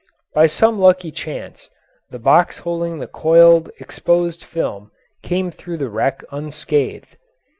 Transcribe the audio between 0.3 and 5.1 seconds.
By some lucky chance the box holding the coiled exposed film